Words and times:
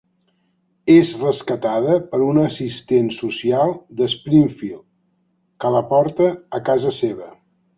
És 0.93 1.09
rescatada 1.23 1.97
per 2.13 2.21
una 2.29 2.47
assistent 2.51 3.11
social 3.17 3.75
de 4.01 4.09
Springfield, 4.15 4.83
que 5.65 5.75
la 5.77 5.87
porta 5.93 6.31
a 6.61 6.65
casa 6.73 6.97
seva. 7.03 7.31